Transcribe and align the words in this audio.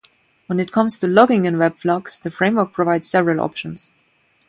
When 0.47 0.59
it 0.59 0.71
comes 0.71 0.97
to 0.97 1.07
logging 1.07 1.45
in 1.45 1.57
WebFlux, 1.57 2.19
the 2.23 2.31
framework 2.31 2.73
provides 2.73 3.07
several 3.07 3.39
options. 3.39 3.91